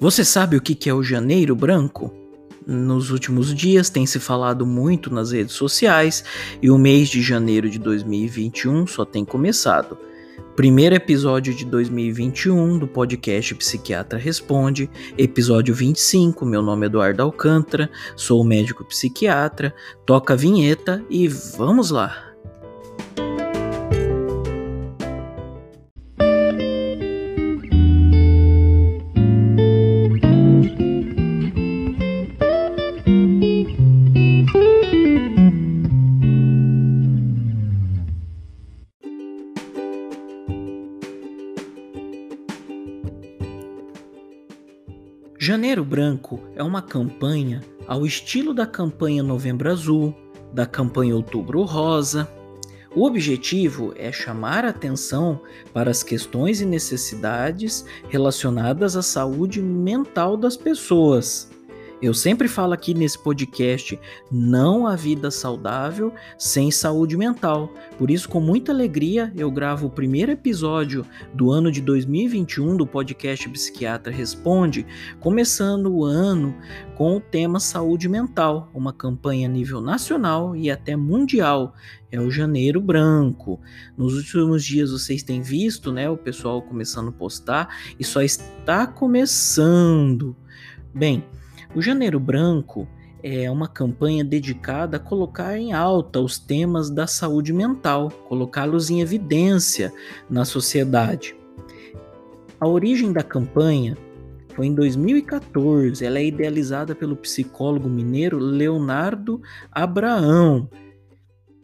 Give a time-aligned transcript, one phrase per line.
[0.00, 2.10] Você sabe o que é o Janeiro Branco?
[2.66, 6.24] Nos últimos dias tem se falado muito nas redes sociais
[6.62, 9.98] e o mês de janeiro de 2021 só tem começado.
[10.56, 14.88] Primeiro episódio de 2021 do podcast Psiquiatra Responde,
[15.18, 16.46] episódio 25.
[16.46, 19.74] Meu nome é Eduardo Alcântara, sou médico psiquiatra,
[20.06, 22.29] toca a vinheta e vamos lá!
[45.50, 50.14] Janeiro Branco é uma campanha ao estilo da campanha Novembro Azul,
[50.54, 52.30] da campanha Outubro Rosa.
[52.94, 55.40] O objetivo é chamar atenção
[55.74, 61.50] para as questões e necessidades relacionadas à saúde mental das pessoas
[62.02, 63.98] eu sempre falo aqui nesse podcast:
[64.30, 67.72] não há vida saudável sem saúde mental.
[67.98, 72.86] Por isso, com muita alegria, eu gravo o primeiro episódio do ano de 2021 do
[72.86, 74.86] podcast Psiquiatra Responde,
[75.20, 76.54] começando o ano
[76.96, 81.74] com o tema saúde mental, uma campanha a nível nacional e até mundial.
[82.10, 83.60] É o Janeiro Branco.
[83.96, 88.86] Nos últimos dias vocês têm visto, né, o pessoal começando a postar e só está
[88.86, 90.34] começando.
[90.92, 91.24] Bem,
[91.74, 92.88] o Janeiro Branco
[93.22, 99.00] é uma campanha dedicada a colocar em alta os temas da saúde mental, colocá-los em
[99.00, 99.92] evidência
[100.28, 101.34] na sociedade.
[102.58, 103.96] A origem da campanha
[104.54, 106.04] foi em 2014.
[106.04, 110.68] Ela é idealizada pelo psicólogo mineiro Leonardo Abraão.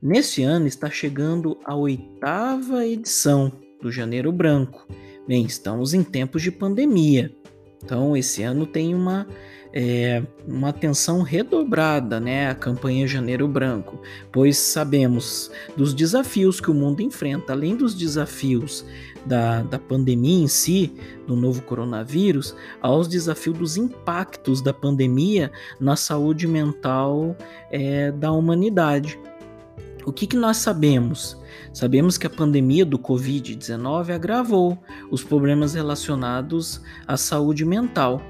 [0.00, 4.86] Nesse ano está chegando a oitava edição do Janeiro Branco.
[5.26, 7.32] Bem, estamos em tempos de pandemia.
[7.82, 9.26] Então, esse ano tem uma
[9.72, 14.00] é, uma atenção redobrada né, à campanha Janeiro Branco,
[14.30, 18.84] pois sabemos dos desafios que o mundo enfrenta, além dos desafios
[19.24, 20.92] da, da pandemia em si,
[21.26, 25.50] do novo coronavírus, aos desafios dos impactos da pandemia
[25.80, 27.36] na saúde mental
[27.70, 29.18] é, da humanidade.
[30.04, 31.36] O que, que nós sabemos?
[31.72, 34.78] Sabemos que a pandemia do Covid-19 agravou
[35.10, 38.20] os problemas relacionados à saúde mental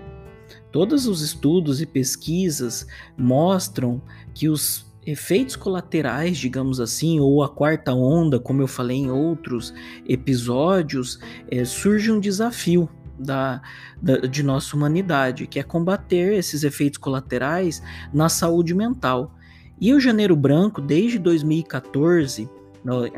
[0.72, 4.00] Todos os estudos e pesquisas mostram
[4.34, 9.74] que os efeitos colaterais, digamos assim, ou a quarta onda, como eu falei em outros
[10.08, 11.18] episódios,
[11.50, 12.88] é, surge um desafio
[13.18, 13.60] da,
[14.00, 17.82] da, de nossa humanidade, que é combater esses efeitos colaterais
[18.12, 19.34] na saúde mental.
[19.82, 22.48] E o Janeiro Branco, desde 2014,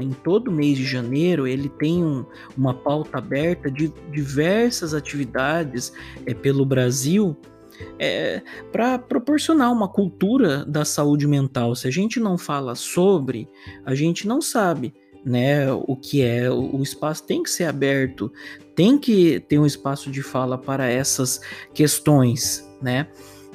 [0.01, 2.25] em todo mês de janeiro, ele tem um,
[2.57, 5.93] uma pauta aberta de diversas atividades
[6.25, 7.37] é, pelo Brasil
[7.99, 8.41] é,
[8.73, 11.75] para proporcionar uma cultura da saúde mental.
[11.75, 13.47] Se a gente não fala sobre,
[13.85, 16.51] a gente não sabe né, o que é.
[16.51, 18.33] O espaço tem que ser aberto,
[18.75, 21.43] tem que ter um espaço de fala para essas
[21.75, 23.07] questões, né?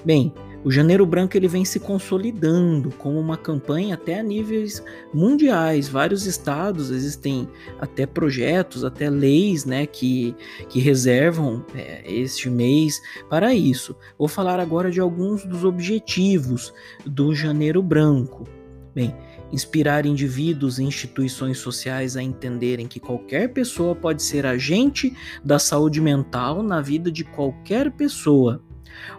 [0.03, 4.83] Bem, o Janeiro Branco ele vem se consolidando como uma campanha até a níveis
[5.13, 5.87] mundiais.
[5.87, 7.47] Vários estados existem
[7.79, 10.35] até projetos, até leis, né, que,
[10.67, 13.95] que reservam é, este mês para isso.
[14.17, 16.73] Vou falar agora de alguns dos objetivos
[17.05, 18.45] do Janeiro Branco.
[18.93, 19.15] Bem,
[19.53, 26.01] inspirar indivíduos e instituições sociais a entenderem que qualquer pessoa pode ser agente da saúde
[26.01, 28.61] mental na vida de qualquer pessoa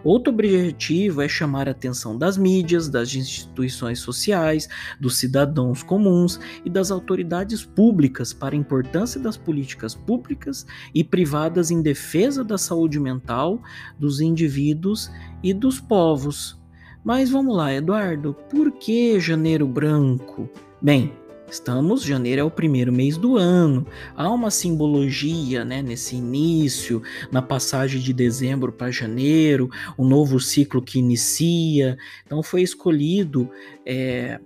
[0.03, 4.67] Outro objetivo é chamar a atenção das mídias, das instituições sociais,
[4.99, 11.71] dos cidadãos comuns e das autoridades públicas para a importância das políticas públicas e privadas
[11.71, 13.61] em defesa da saúde mental
[13.99, 15.11] dos indivíduos
[15.43, 16.59] e dos povos.
[17.03, 20.49] Mas vamos lá, Eduardo, por que Janeiro Branco?
[20.81, 21.13] Bem,
[21.51, 23.85] Estamos, janeiro é o primeiro mês do ano.
[24.15, 29.69] Há uma simbologia né, nesse início, na passagem de dezembro para janeiro,
[29.99, 31.97] um novo ciclo que inicia.
[32.25, 33.49] Então foi escolhido
[33.85, 34.39] é,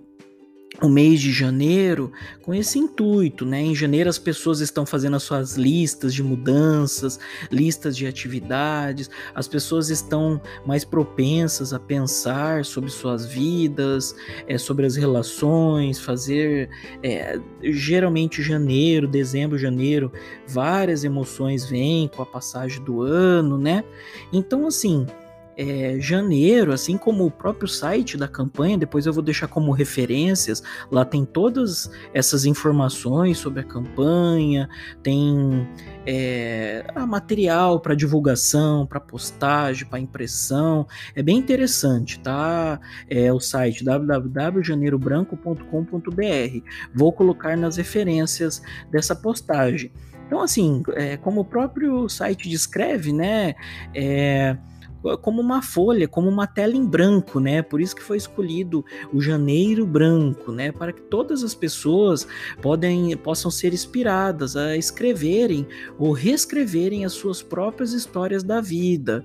[0.82, 2.12] o mês de janeiro
[2.42, 3.60] com esse intuito, né?
[3.62, 7.18] Em janeiro as pessoas estão fazendo as suas listas de mudanças,
[7.50, 14.14] listas de atividades, as pessoas estão mais propensas a pensar sobre suas vidas,
[14.46, 16.68] é, sobre as relações, fazer
[17.02, 20.12] é, geralmente janeiro, dezembro, janeiro,
[20.46, 23.82] várias emoções vêm com a passagem do ano, né?
[24.32, 25.06] Então assim
[25.56, 30.62] é, janeiro, assim como o próprio site da campanha, depois eu vou deixar como referências,
[30.90, 34.68] lá tem todas essas informações sobre a campanha,
[35.02, 35.66] tem
[36.04, 42.78] é, material para divulgação, para postagem, para impressão, é bem interessante, tá?
[43.08, 46.60] É o site www.janeirobranco.com.br.
[46.94, 48.60] Vou colocar nas referências
[48.90, 49.90] dessa postagem.
[50.26, 53.54] Então, assim, é, como o próprio site descreve, né?
[53.94, 54.56] É,
[55.20, 57.62] como uma folha, como uma tela em branco, né?
[57.62, 60.72] Por isso que foi escolhido o janeiro branco, né?
[60.72, 62.26] Para que todas as pessoas
[62.62, 65.66] podem, possam ser inspiradas a escreverem
[65.98, 69.24] ou reescreverem as suas próprias histórias da vida.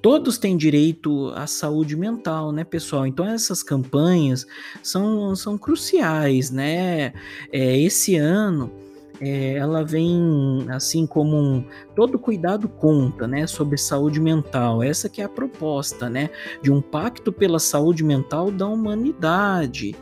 [0.00, 3.06] Todos têm direito à saúde mental, né, pessoal?
[3.06, 4.46] Então essas campanhas
[4.82, 7.12] são, são cruciais, né?
[7.52, 8.87] É, esse ano
[9.20, 14.82] é, ela vem assim como um todo cuidado conta, né, sobre saúde mental.
[14.82, 16.30] Essa que é a proposta, né,
[16.62, 19.94] de um pacto pela saúde mental da humanidade.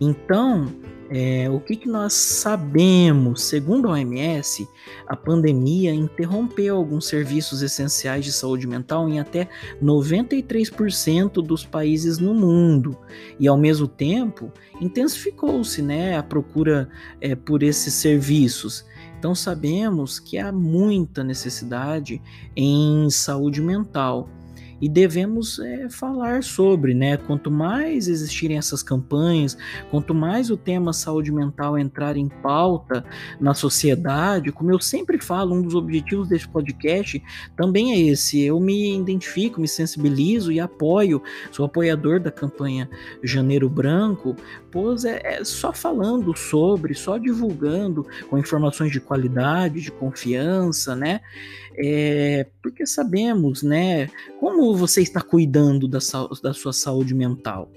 [0.00, 0.66] Então,
[1.10, 3.42] é, o que, que nós sabemos?
[3.42, 4.68] Segundo a OMS,
[5.06, 9.48] a pandemia interrompeu alguns serviços essenciais de saúde mental em até
[9.82, 12.96] 93% dos países no mundo.
[13.38, 16.88] E, ao mesmo tempo, intensificou-se né, a procura
[17.20, 18.84] é, por esses serviços.
[19.18, 22.20] Então, sabemos que há muita necessidade
[22.54, 24.28] em saúde mental
[24.80, 27.16] e devemos é, falar sobre, né?
[27.16, 29.56] Quanto mais existirem essas campanhas,
[29.90, 33.04] quanto mais o tema saúde mental entrar em pauta
[33.40, 37.22] na sociedade, como eu sempre falo, um dos objetivos deste podcast
[37.56, 38.42] também é esse.
[38.42, 42.88] Eu me identifico, me sensibilizo e apoio, sou apoiador da campanha
[43.22, 44.36] Janeiro Branco,
[44.70, 51.20] pois é, é só falando sobre, só divulgando com informações de qualidade, de confiança, né?
[51.78, 54.08] É, porque sabemos, né,
[54.40, 55.98] como você está cuidando da,
[56.42, 57.70] da sua saúde mental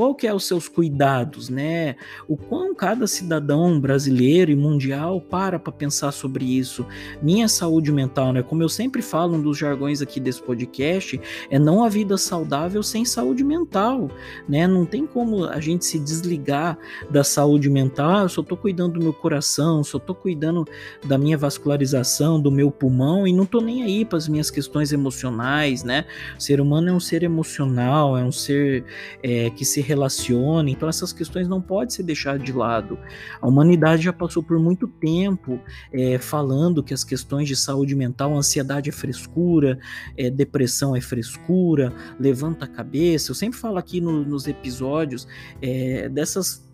[0.00, 1.94] qual que é os seus cuidados, né?
[2.26, 6.86] O quão cada cidadão brasileiro e mundial para para pensar sobre isso.
[7.20, 8.42] Minha saúde mental, né?
[8.42, 11.20] Como eu sempre falo um dos jargões aqui desse podcast,
[11.50, 14.10] é não a vida saudável sem saúde mental,
[14.48, 14.66] né?
[14.66, 16.78] Não tem como a gente se desligar
[17.10, 18.22] da saúde mental.
[18.22, 20.66] Eu só tô cuidando do meu coração, só tô cuidando
[21.04, 24.94] da minha vascularização, do meu pulmão e não tô nem aí para as minhas questões
[24.94, 26.06] emocionais, né?
[26.38, 28.86] O ser humano é um ser emocional, é um ser
[29.22, 30.70] é, que se relaciona.
[30.70, 32.98] Então essas questões não podem ser deixadas de lado.
[33.40, 35.60] A humanidade já passou por muito tempo
[35.92, 39.78] é, falando que as questões de saúde mental, ansiedade é frescura,
[40.16, 43.30] é, depressão é frescura, levanta a cabeça.
[43.30, 45.26] Eu sempre falo aqui no, nos episódios
[45.60, 46.70] é, dessas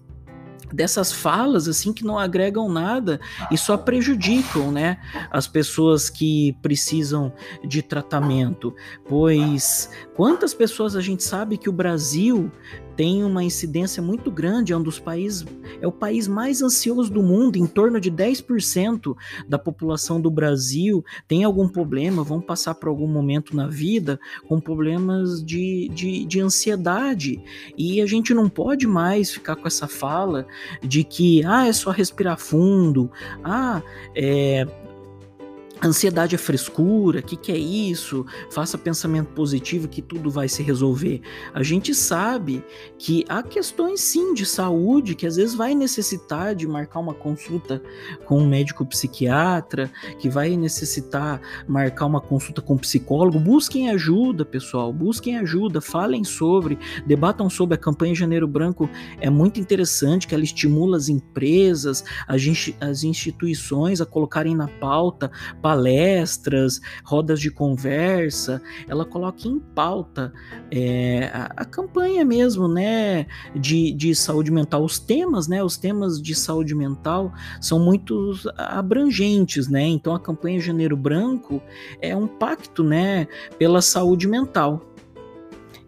[0.72, 3.20] dessas falas assim que não agregam nada
[3.50, 4.98] e só prejudicam, né,
[5.30, 7.32] as pessoas que precisam
[7.64, 8.74] de tratamento,
[9.08, 12.50] pois quantas pessoas a gente sabe que o Brasil
[12.96, 15.44] tem uma incidência muito grande, é um dos países,
[15.80, 19.14] é o país mais ansioso do mundo, em torno de 10%
[19.48, 24.60] da população do Brasil tem algum problema, vão passar por algum momento na vida com
[24.60, 27.40] problemas de, de, de ansiedade.
[27.76, 30.46] E a gente não pode mais ficar com essa fala
[30.82, 33.10] de que ah, é só respirar fundo,
[33.44, 33.82] ah,
[34.14, 34.66] é,
[35.84, 38.24] Ansiedade é frescura, o que, que é isso?
[38.50, 41.20] Faça pensamento positivo que tudo vai se resolver.
[41.52, 42.64] A gente sabe
[42.98, 47.82] que há questões sim de saúde que às vezes vai necessitar de marcar uma consulta
[48.24, 53.38] com um médico psiquiatra, que vai necessitar marcar uma consulta com um psicólogo.
[53.38, 58.88] Busquem ajuda, pessoal, busquem ajuda, falem sobre, debatam sobre a campanha Janeiro Branco.
[59.20, 65.30] É muito interessante que ela estimula as empresas, as instituições a colocarem na pauta
[65.66, 70.32] palestras, rodas de conversa, ela coloca em pauta
[70.70, 74.84] é, a, a, campanha mesmo, né, de, de saúde mental.
[74.84, 80.60] Os temas, né, os temas de saúde mental são muito abrangentes, né, então a campanha
[80.60, 81.60] Janeiro Branco
[82.00, 83.26] é um pacto, né,
[83.58, 84.94] pela saúde mental.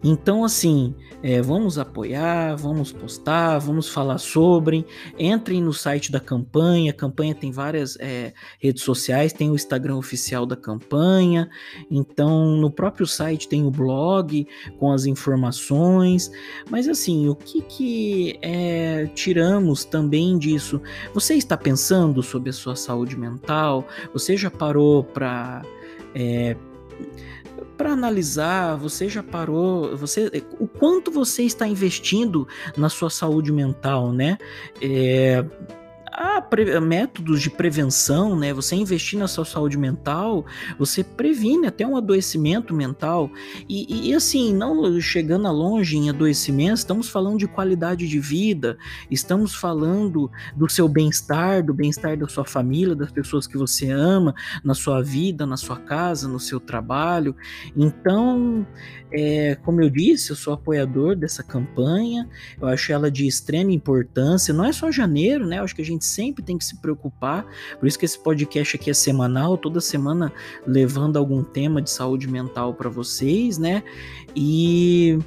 [0.03, 4.85] Então, assim, é, vamos apoiar, vamos postar, vamos falar sobre.
[5.17, 6.91] Entrem no site da campanha.
[6.91, 11.49] A campanha tem várias é, redes sociais, tem o Instagram oficial da campanha.
[11.91, 16.31] Então, no próprio site tem o blog com as informações.
[16.69, 20.81] Mas, assim, o que, que é, tiramos também disso?
[21.13, 23.85] Você está pensando sobre a sua saúde mental?
[24.13, 25.61] Você já parou para.
[26.15, 26.55] É,
[27.79, 32.45] para analisar, você já parou, você, o quanto você está investindo
[32.75, 34.37] na sua saúde mental, né?
[34.81, 35.45] É,
[36.19, 38.53] há métodos de prevenção, né?
[38.53, 40.45] Você investir na sua saúde mental,
[40.77, 43.31] você previne até um adoecimento mental.
[43.69, 48.77] E, e assim, não chegando a longe em adoecimento, estamos falando de qualidade de vida,
[49.09, 54.35] estamos falando do seu bem-estar, do bem-estar da sua família, das pessoas que você ama,
[54.61, 57.33] na sua vida, na sua casa, no seu trabalho.
[57.77, 58.67] Então,
[59.11, 62.27] é, como eu disse, eu sou apoiador dessa campanha,
[62.61, 64.53] eu acho ela de extrema importância.
[64.53, 65.59] Não é só janeiro, né?
[65.59, 67.45] Eu acho que a gente sempre tem que se preocupar.
[67.79, 70.31] Por isso que esse podcast aqui é semanal, toda semana
[70.65, 73.83] levando algum tema de saúde mental para vocês, né?
[74.35, 75.17] E,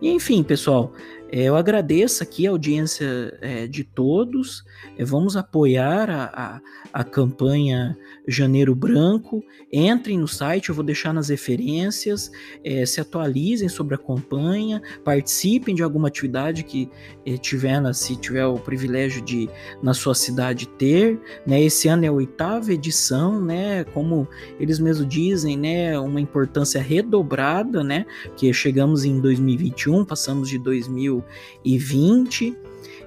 [0.00, 0.92] enfim, pessoal,
[1.32, 4.66] eu agradeço aqui a audiência é, de todos.
[4.98, 6.60] É, vamos apoiar a, a,
[6.92, 7.96] a, campanha
[8.28, 9.42] Janeiro Branco.
[9.72, 12.30] Entrem no site, eu vou deixar nas referências.
[12.62, 16.90] É, se atualizem sobre a campanha, participem de alguma atividade que
[17.24, 19.48] é, tiver, na, se tiver o privilégio de
[19.82, 21.18] na sua cidade ter.
[21.46, 21.62] Né?
[21.62, 23.84] Esse ano é a oitava edição, né?
[23.84, 24.28] Como
[24.60, 25.98] eles mesmos dizem, né?
[25.98, 28.04] Uma importância redobrada, né?
[28.36, 31.21] Que chegamos em 2021, passamos de 2000
[31.64, 32.54] 2020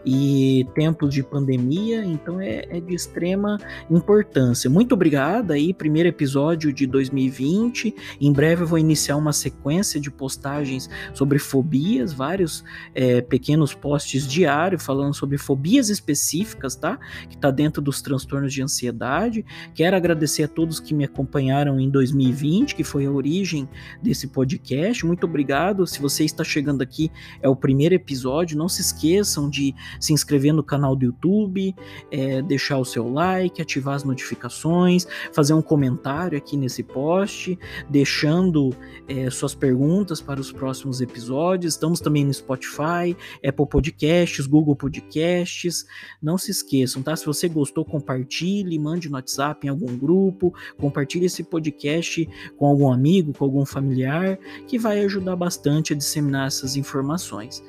[0.05, 3.57] e tempos de pandemia, então é, é, de extrema
[3.89, 4.69] importância.
[4.69, 7.95] Muito obrigado aí, primeiro episódio de 2020.
[8.21, 14.27] Em breve eu vou iniciar uma sequência de postagens sobre fobias, vários é, pequenos posts
[14.27, 16.99] diários falando sobre fobias específicas, tá?
[17.29, 19.43] Que tá dentro dos transtornos de ansiedade.
[19.73, 23.67] Quero agradecer a todos que me acompanharam em 2020, que foi a origem
[24.01, 25.05] desse podcast.
[25.05, 25.87] Muito obrigado.
[25.87, 28.57] Se você está chegando aqui, é o primeiro episódio.
[28.57, 31.75] Não se esqueçam de se inscrever no canal do YouTube,
[32.11, 37.57] é, deixar o seu like, ativar as notificações, fazer um comentário aqui nesse post,
[37.89, 38.75] deixando
[39.07, 41.73] é, suas perguntas para os próximos episódios.
[41.73, 45.85] Estamos também no Spotify, Apple Podcasts, Google Podcasts.
[46.21, 47.15] Não se esqueçam, tá?
[47.15, 52.91] Se você gostou, compartilhe, mande no WhatsApp em algum grupo, compartilhe esse podcast com algum
[52.91, 54.37] amigo, com algum familiar,
[54.67, 57.63] que vai ajudar bastante a disseminar essas informações.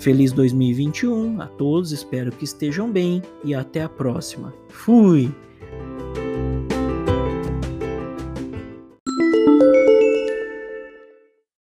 [0.00, 4.54] Feliz 2021 a todos, espero que estejam bem e até a próxima.
[4.70, 5.30] Fui!